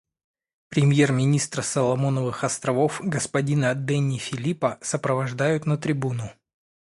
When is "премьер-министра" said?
0.69-1.61